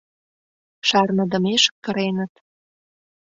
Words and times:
Шарныдымеш 0.87 1.63
кыреныт... 1.83 2.33